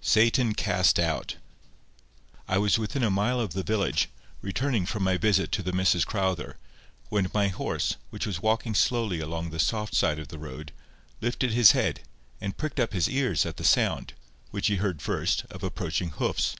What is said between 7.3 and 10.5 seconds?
my horse, which was walking slowly along the soft side of the